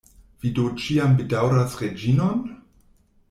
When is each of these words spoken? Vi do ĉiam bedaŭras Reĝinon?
Vi 0.43 0.51
do 0.59 0.63
ĉiam 0.85 1.13
bedaŭras 1.19 1.77
Reĝinon? 1.81 2.43